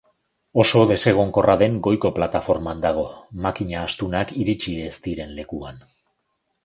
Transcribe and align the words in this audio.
Oso 0.61 0.79
desengonkorra 0.91 1.55
den 1.61 1.75
goiko 1.87 2.11
plataforman 2.15 2.81
dago, 2.87 3.05
makina 3.47 3.85
astunak 3.91 4.35
iritsi 4.45 4.75
ez 4.87 4.93
diren 5.09 5.37
lekuan. 5.43 5.79